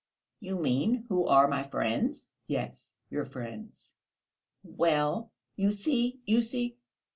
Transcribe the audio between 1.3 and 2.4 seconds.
my friends?"